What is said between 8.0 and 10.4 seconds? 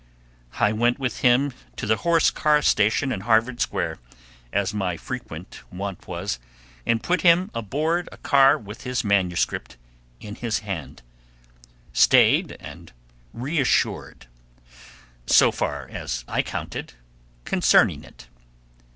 a car with his MS. in